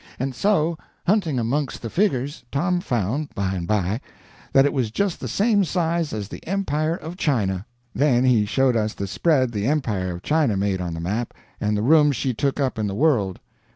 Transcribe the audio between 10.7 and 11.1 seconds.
on the